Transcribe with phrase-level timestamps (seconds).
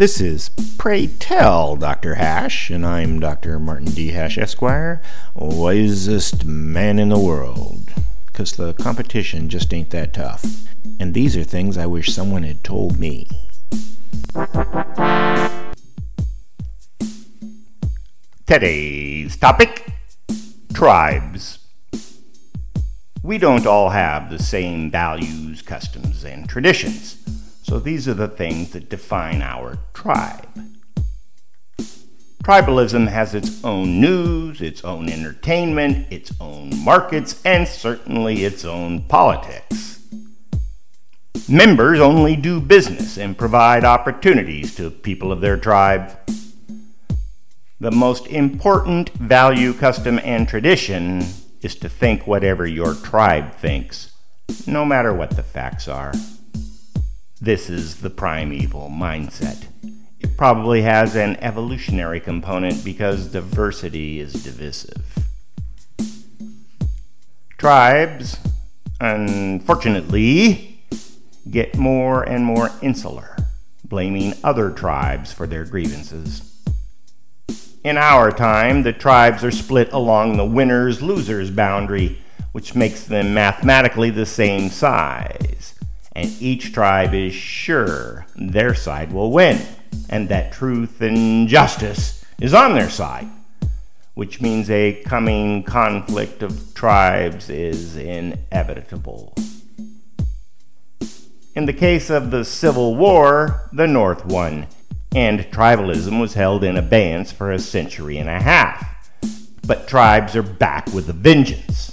[0.00, 2.14] This is Pray Tell Dr.
[2.14, 3.58] Hash, and I'm Dr.
[3.58, 4.12] Martin D.
[4.12, 5.02] Hash, Esquire,
[5.34, 7.92] wisest man in the world.
[8.24, 10.42] Because the competition just ain't that tough.
[10.98, 13.28] And these are things I wish someone had told me.
[18.46, 19.92] Today's topic
[20.72, 21.58] Tribes.
[23.22, 27.18] We don't all have the same values, customs, and traditions.
[27.70, 30.44] So these are the things that define our tribe.
[32.42, 39.02] Tribalism has its own news, its own entertainment, its own markets, and certainly its own
[39.02, 40.00] politics.
[41.48, 46.10] Members only do business and provide opportunities to people of their tribe.
[47.78, 51.24] The most important value, custom, and tradition
[51.62, 54.10] is to think whatever your tribe thinks,
[54.66, 56.12] no matter what the facts are.
[57.42, 59.64] This is the primeval mindset.
[60.20, 65.24] It probably has an evolutionary component because diversity is divisive.
[67.56, 68.38] Tribes,
[69.00, 70.82] unfortunately,
[71.50, 73.38] get more and more insular,
[73.84, 76.42] blaming other tribes for their grievances.
[77.82, 82.18] In our time, the tribes are split along the winners losers boundary,
[82.52, 85.49] which makes them mathematically the same size.
[86.12, 89.60] And each tribe is sure their side will win,
[90.08, 93.28] and that truth and justice is on their side,
[94.14, 99.34] which means a coming conflict of tribes is inevitable.
[101.54, 104.66] In the case of the Civil War, the North won
[105.14, 109.10] and tribalism was held in abeyance for a century and a half.
[109.66, 111.89] But tribes are back with a vengeance.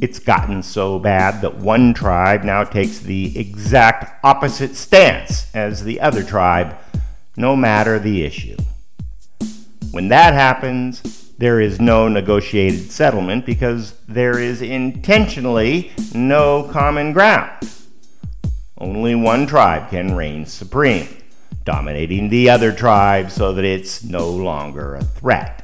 [0.00, 6.00] It's gotten so bad that one tribe now takes the exact opposite stance as the
[6.00, 6.76] other tribe,
[7.36, 8.56] no matter the issue.
[9.92, 17.68] When that happens, there is no negotiated settlement because there is intentionally no common ground.
[18.76, 21.08] Only one tribe can reign supreme
[21.64, 25.63] dominating the other tribe so that it's no longer a threat.